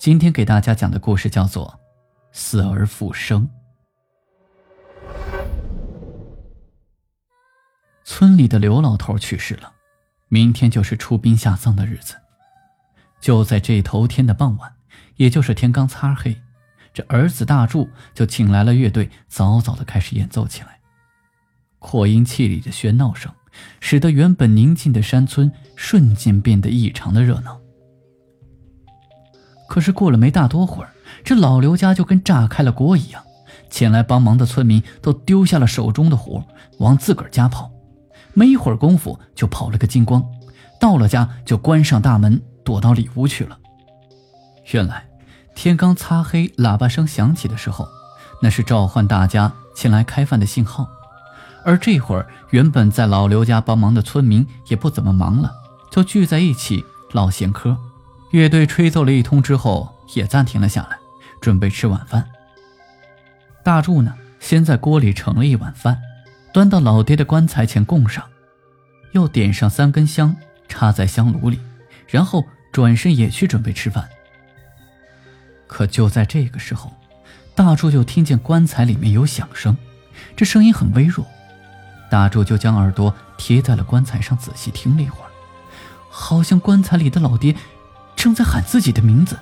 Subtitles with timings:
[0.00, 1.78] 今天给大家讲的故事叫做
[2.32, 3.46] 《死而复生》。
[8.02, 9.70] 村里的刘老头去世了，
[10.28, 12.14] 明天就是出殡下葬的日子。
[13.20, 14.72] 就在这头天的傍晚，
[15.16, 16.34] 也就是天刚擦黑，
[16.94, 20.80] 这儿子大柱就请来了乐队，早早的开始演奏起来。
[21.78, 23.30] 扩音器里的喧闹声，
[23.80, 27.59] 使得原本宁静的山村瞬间变得异常的热闹。
[29.70, 30.90] 可是过了没大多会儿，
[31.22, 33.22] 这老刘家就跟炸开了锅一样，
[33.70, 36.44] 前来帮忙的村民都丢下了手中的活，
[36.80, 37.70] 往自个儿家跑。
[38.34, 40.24] 没一会儿功夫，就跑了个精光。
[40.80, 43.56] 到了家，就关上大门，躲到里屋去了。
[44.72, 45.06] 原来，
[45.54, 47.86] 天刚擦黑，喇叭声响起的时候，
[48.42, 50.88] 那是召唤大家前来开饭的信号。
[51.64, 55.52] 而这会儿，原本在老刘家帮忙的村民也不怎么忙了，
[55.92, 57.76] 就聚在一起唠闲嗑。
[58.30, 60.96] 乐队吹奏了一通之后，也暂停了下来，
[61.40, 62.24] 准备吃晚饭。
[63.64, 66.00] 大柱呢，先在锅里盛了一碗饭。
[66.52, 68.24] 端到老爹的棺材前供上，
[69.12, 70.34] 又点上三根香，
[70.68, 71.60] 插在香炉里，
[72.08, 74.08] 然后转身也去准备吃饭。
[75.68, 76.92] 可就在这个时候，
[77.54, 79.76] 大柱就听见棺材里面有响声，
[80.36, 81.26] 这声音很微弱。
[82.10, 85.30] 大柱就将耳朵贴在了棺材上，仔细听了一会儿，
[86.08, 87.54] 好像棺材里的老爹
[88.20, 89.38] 正在喊自己的名字。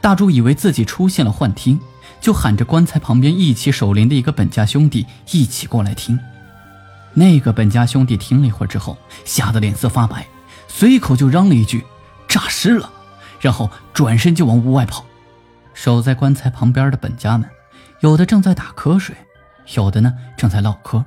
[0.00, 1.80] 大柱以为自己出现了幻听。
[2.20, 6.18] 就喊着棺材旁边一起守灵的一个本家兄弟一起过来听。
[7.14, 10.26] 那个本家兄弟听了一会儿之后，吓得脸色发白，
[10.68, 11.82] 随口就嚷了一句
[12.28, 12.90] ：“诈尸了！”
[13.40, 15.06] 然后转身就往屋外跑。
[15.72, 17.48] 守在棺材旁边的本家们，
[18.00, 19.16] 有的正在打瞌睡，
[19.74, 21.02] 有的呢正在唠嗑，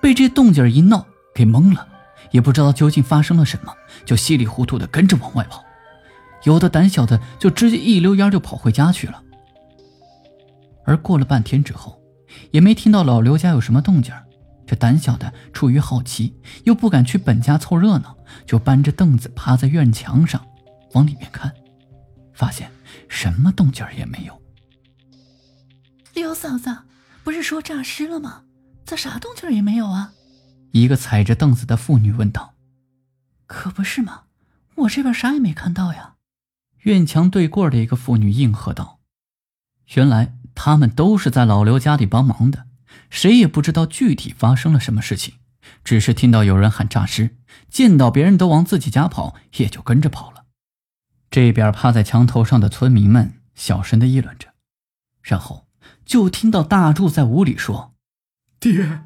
[0.00, 1.04] 被这动静一闹
[1.34, 1.86] 给懵了，
[2.30, 3.74] 也不知道究竟发生了什么，
[4.06, 5.62] 就稀里糊涂的跟着往外跑。
[6.44, 9.22] 有的胆小的就直接一溜烟就跑回家去了。
[10.84, 12.00] 而过了半天之后，
[12.50, 14.14] 也没听到老刘家有什么动静。
[14.66, 16.34] 这胆小的出于好奇，
[16.64, 18.16] 又不敢去本家凑热闹，
[18.46, 20.42] 就搬着凳子趴在院墙上，
[20.92, 21.52] 往里面看，
[22.32, 22.70] 发现
[23.08, 24.40] 什么动静也没有。
[26.14, 26.74] 刘嫂子，
[27.22, 28.44] 不是说诈尸了吗？
[28.86, 30.12] 咋啥动静也没有啊？
[30.72, 32.54] 一个踩着凳子的妇女问道。
[33.46, 34.22] 可不是嘛，
[34.76, 36.13] 我这边啥也没看到呀。
[36.84, 39.00] 院墙对过的一个妇女应和道。
[39.94, 40.36] 原来。
[40.56, 42.66] 他们都是在老刘家里帮忙的，
[43.10, 45.34] 谁也不知道具体发生了什么事情，
[45.82, 47.36] 只是听到有人喊诈尸，
[47.68, 50.44] 见到别人都往自己家跑，也就跟着跑了。
[51.28, 54.50] 这边趴在墙头上的村民们小声的议论着，
[55.22, 55.66] 然后
[56.06, 57.94] 就听到大柱在屋里说
[58.60, 59.02] ：“爹，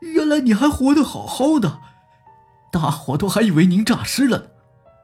[0.00, 1.80] 原来你还活得好好的，
[2.72, 4.44] 大伙都还以为您诈尸了，呢，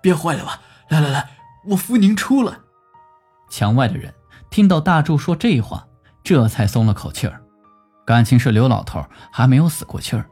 [0.01, 0.63] 憋坏了吧？
[0.89, 1.34] 来来来，
[1.67, 2.57] 我扶您出来。”
[3.51, 4.13] 墙外的人。
[4.51, 5.85] 听到大柱说这话，
[6.23, 7.43] 这才松了口气儿。
[8.07, 10.25] 感情是刘老头还没有死过气儿，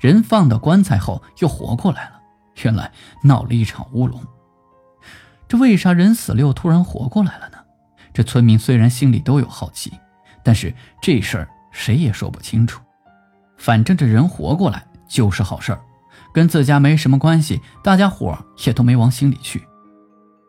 [0.00, 2.20] 人放到棺材后又活过来了。
[2.64, 2.90] 原来
[3.22, 4.20] 闹了一场乌龙。
[5.46, 7.58] 这为啥人死了又突然活过来了呢？
[8.12, 9.92] 这村民虽然心里都有好奇，
[10.42, 12.82] 但是这事儿谁也说不清楚。
[13.58, 15.80] 反正这人活过来就是好事儿，
[16.34, 19.64] 跟自家没什么关系，大家伙也都没往心里去。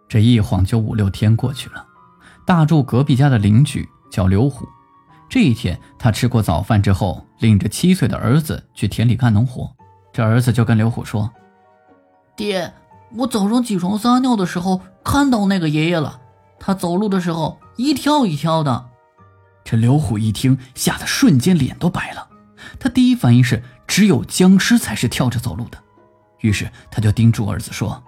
[0.09, 1.85] 这一晃就五六天过去了。
[2.45, 4.67] 大柱隔壁家的邻居叫刘虎，
[5.29, 9.71] 这一天他吃过早饭之后，领着七岁的儿子去田里干农活。
[10.11, 11.31] 这儿子就跟刘虎说
[12.35, 12.73] ：“爹，
[13.15, 16.19] 我早上起床撒尿的时候看到那个爷爷了，
[16.59, 18.89] 他走路的时候一跳一跳的。”
[19.63, 22.27] 这刘虎一听，吓得瞬间脸都白了。
[22.79, 25.77] 他第一反应是只有僵尸才是跳着走路的，
[26.39, 28.01] 于是他就叮嘱儿子说：“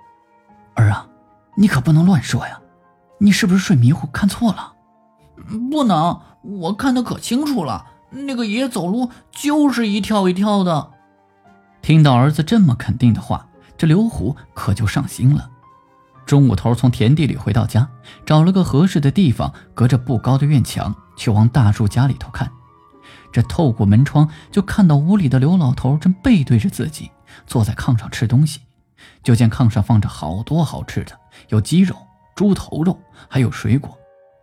[0.73, 1.05] 儿啊，
[1.55, 2.59] 你可不能乱说呀。”
[3.19, 4.73] 你是不是睡迷糊看错了？
[5.69, 7.85] 不能，我看得可清楚了。
[8.09, 10.89] 那个爷爷走路就是一跳一跳的。
[11.83, 15.51] 听到儿子这么肯定的话，这刘虎可就上心了。
[16.25, 17.87] 中午头从田地里回到家，
[18.25, 22.51] 找了个合适的地方，隔着不高的院墙，去往大树家里头看。
[23.31, 27.11] 这透过门窗就看到屋里的刘老头正背对着自己，
[27.45, 28.61] 坐在炕上吃东西。
[29.23, 31.17] 就见炕上放着好多好吃的，
[31.49, 31.95] 有鸡肉。
[32.33, 32.97] 猪头肉，
[33.29, 33.95] 还有水果，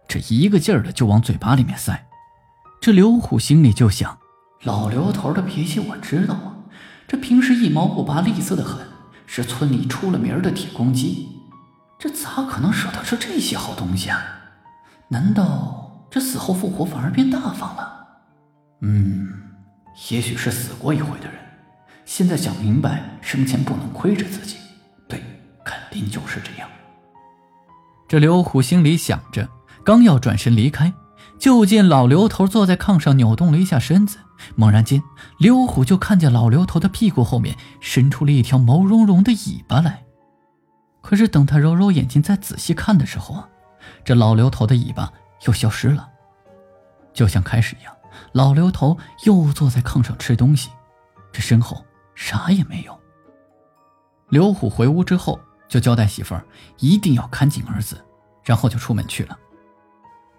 [0.06, 2.06] 这一个劲儿的就往嘴巴里面塞。
[2.80, 4.16] 这刘虎心里就想：
[4.62, 6.54] 老刘头的脾气我知道啊，
[7.08, 8.86] 这平时一毛不拔，吝啬的很，
[9.26, 11.28] 是村里出了名的铁公鸡。
[11.98, 14.22] 这咋可能舍得吃这些好东西啊？
[15.08, 18.06] 难道这死后复活反而变大方了？
[18.82, 19.28] 嗯，
[20.10, 21.40] 也许是死过一回的人，
[22.08, 24.56] 现在想明白生前不能亏着自己。
[25.06, 25.22] 对，
[25.62, 26.66] 肯定就是这样。
[28.08, 29.46] 这刘虎心里想着，
[29.84, 30.90] 刚要转身离开，
[31.38, 34.16] 就见老刘头坐在炕上扭动了一下身子。
[34.56, 35.02] 猛然间，
[35.38, 40.02] 刘虎就看见老刘头的屁股后面伸出了一条毛茸茸的尾巴来。
[41.02, 43.46] 可是等他揉揉眼睛再仔细看的时候啊，
[44.02, 45.12] 这老刘头的尾巴
[45.46, 46.08] 又消失了，
[47.12, 47.94] 就像开始一样。
[48.32, 48.96] 老刘头
[49.26, 50.70] 又坐在炕上吃东西，
[51.30, 51.84] 这身后
[52.18, 52.98] 啥也没有。
[54.28, 55.38] 刘虎回屋之后，
[55.68, 56.44] 就交代媳妇儿
[56.78, 58.04] 一定要看紧儿子，
[58.42, 59.38] 然后就出门去了。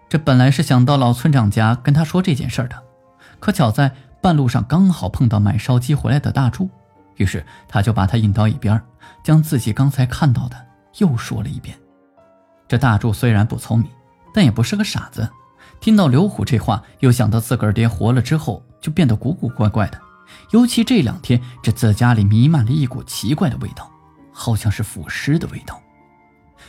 [0.06, 2.82] 这本来是想到老村长家跟他说这件事的，
[3.40, 3.90] 可巧在
[4.20, 6.68] 半路上刚好碰到买烧鸡回来的大柱，
[7.16, 8.78] 于是他就把他引到一边，
[9.24, 10.66] 将自己刚才看到的
[10.98, 11.74] 又说了一遍。
[12.68, 13.90] 这大柱虽然不聪明，
[14.34, 15.26] 但也不是个傻子。
[15.80, 19.98] 听到刘虎这话，又想到自个儿爹活了之后就变得古古怪怪的，
[20.50, 23.90] 尤其这两天这自家里弥漫了一股奇怪的味道，
[24.32, 25.80] 好像是腐尸的味道。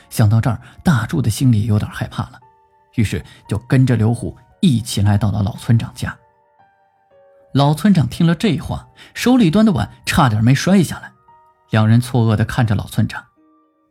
[0.10, 2.40] 想到这儿，大柱的心里有点害怕了，
[2.96, 6.16] 于是就跟着刘虎一起来到了老村长家。
[7.54, 11.12] 老村长听了这话，手里端的碗差点没摔下来，
[11.69, 13.25] 两人错愕地看着老村长。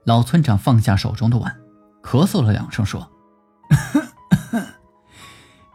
[0.05, 1.61] 老村长放下手中的碗，
[2.02, 3.11] 咳嗽了两声，说。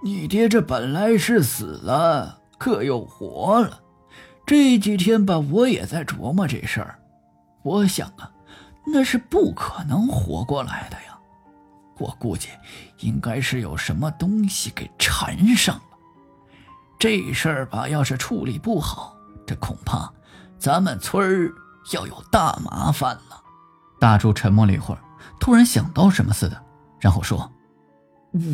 [0.04, 3.82] 你爹这本来是死了，可又活了。
[4.46, 7.00] 这几天吧，我也在琢磨这事儿。
[7.64, 8.32] 我想啊，
[8.86, 11.18] 那是不可能活过来的呀。
[11.98, 12.50] 我估计
[13.00, 15.82] 应该是有什么东西给缠上了。
[17.00, 19.16] 这事儿吧，要是处理不好，
[19.48, 20.12] 这恐怕
[20.60, 21.52] 咱们村儿
[21.92, 23.42] 要有大麻烦了。
[24.00, 25.02] 大柱沉默了一会儿，
[25.40, 26.64] 突然想到什么似的，
[27.00, 27.52] 然后说：“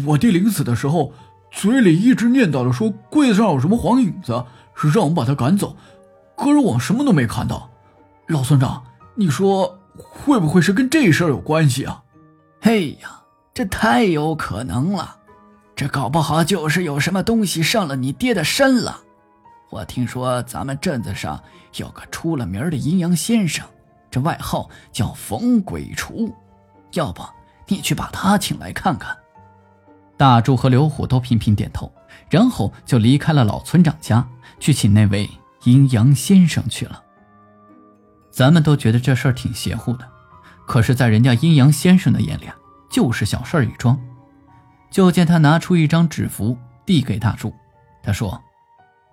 [0.07, 1.11] 我爹临死的时候。”
[1.53, 4.45] 嘴里一直念叨着说柜子上有什么黄影子，
[4.89, 5.75] 让我们把他赶走。
[6.35, 7.69] 可是我什么都没看到。
[8.27, 8.83] 老村长，
[9.15, 12.03] 你说会不会是跟这事儿有关系啊？
[12.61, 13.21] 嘿呀，
[13.53, 15.17] 这太有可能了。
[15.75, 19.01] 这搞不好就是有什么东西上了你爹的身了。
[19.69, 21.41] 我听说咱们镇子上
[21.77, 23.65] 有个出了名的阴阳先生，
[24.09, 26.33] 这外号叫冯鬼厨。
[26.93, 27.23] 要不
[27.67, 29.17] 你去把他请来看看。
[30.17, 31.91] 大柱和刘虎都频频点头，
[32.29, 34.27] 然后就离开了老村长家，
[34.61, 35.29] 去请那位
[35.65, 37.03] 阴阳先生去了。
[38.29, 40.07] 咱们都觉得这事儿挺邪乎的，
[40.65, 42.55] 可是，在人家阴阳先生的眼里，啊，
[42.89, 43.99] 就是小事一桩。
[44.89, 47.53] 就见他拿出一张纸符，递给大柱，
[48.01, 48.41] 他说：“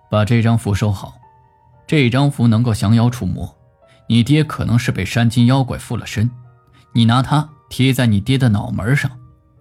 [0.09, 1.15] 把这张符收好，
[1.85, 3.53] 这张符能够降妖除魔。
[4.07, 6.31] 你爹可能是被山精妖怪附了身，
[6.93, 9.11] 你拿它贴在你爹的脑门上，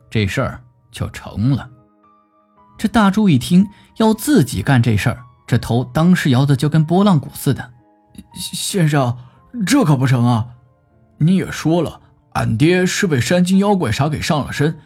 [0.08, 1.68] 这事儿。”就成了。
[2.78, 3.68] 这大柱一听
[3.98, 7.72] 要自己干这事儿，这头当时摇的就跟拨浪鼓似的。
[8.34, 9.16] 先生，
[9.66, 10.46] 这可不成啊！
[11.16, 12.00] 你也说了，
[12.34, 14.78] 俺爹是被山精妖怪啥给上了身，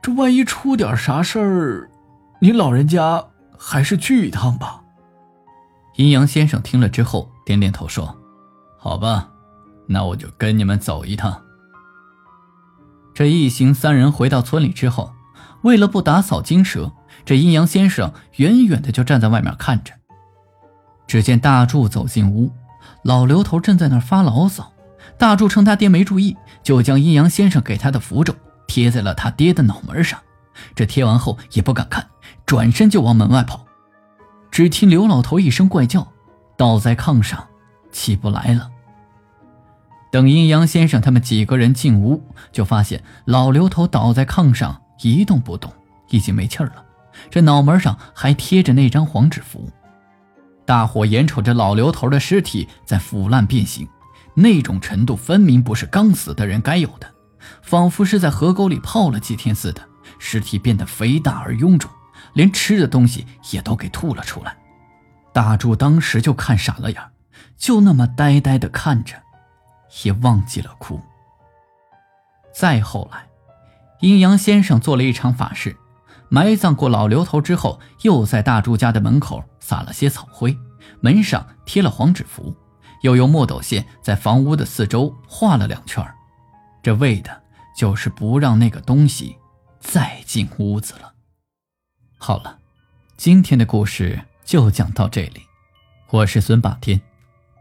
[0.00, 1.90] 这万一出点啥事儿，
[2.38, 3.24] 您老人家
[3.58, 4.80] 还是去一趟吧。
[5.96, 8.16] 阴阳先生听了之后点点头说
[8.78, 9.28] ：“好吧，
[9.88, 11.42] 那我就跟你们走一趟。”
[13.12, 15.12] 这一行三人回到村里之后。
[15.62, 16.92] 为了不打草惊蛇，
[17.24, 19.94] 这阴阳先生远远的就站在外面看着。
[21.06, 22.50] 只见大柱走进屋，
[23.02, 24.72] 老刘头正在那儿发牢骚。
[25.18, 28.34] 大柱趁他爹没注意，就将阴阳先生给他的符咒
[28.66, 30.18] 贴在了他爹的脑门上。
[30.74, 32.06] 这贴完后也不敢看，
[32.46, 33.64] 转身就往门外跑。
[34.50, 36.08] 只听刘老头一声怪叫，
[36.56, 37.46] 倒在炕上，
[37.92, 38.70] 起不来了。
[40.10, 44.80] 等阴阳先生他们几个人进屋，就发现老刘头倒在炕上。
[45.02, 45.70] 一动不动，
[46.08, 46.84] 已经没气儿了。
[47.28, 49.68] 这脑门上还贴着那张黄纸符。
[50.66, 53.88] 大伙眼瞅着老刘头的尸体在腐烂变形，
[54.34, 57.06] 那种程度分明不是刚死的人该有的，
[57.62, 59.82] 仿佛是在河沟里泡了几天似的。
[60.18, 61.90] 尸体变得肥大而臃肿，
[62.32, 64.56] 连吃的东西也都给吐了出来。
[65.32, 67.02] 大柱当时就看傻了眼，
[67.56, 69.16] 就那么呆呆地看着，
[70.04, 71.00] 也忘记了哭。
[72.54, 73.26] 再后来。
[74.00, 75.74] 阴阳先生做了一场法事，
[76.34, 80.58] 埋葬过老刘头之后，又在大柱家的门口撒了些草灰，
[80.98, 82.52] 门上贴了黄纸符，
[83.02, 86.04] 又用墨斗线在房屋的四周画了两圈
[86.82, 87.42] 这为的
[87.78, 89.36] 就是不让那个东西
[89.78, 91.12] 再进屋子了。
[92.18, 92.58] 好了，
[93.16, 95.42] 今天的故事就讲到这里。
[96.10, 97.00] 我是孙霸天，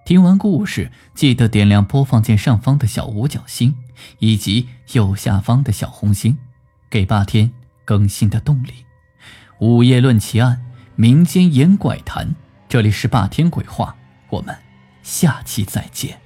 [0.03, 3.75] 听完故事记得点亮播放键上方的小五角星
[4.18, 6.39] 以及右下方的小红心，
[6.89, 7.53] 给霸天
[7.86, 8.86] 更新的动力。
[9.60, 10.62] 午夜论奇案，
[10.96, 12.36] 民间言怪谈，
[12.68, 13.96] 这里是霸天鬼话，
[14.30, 14.58] 我们
[15.02, 16.23] 下期再见。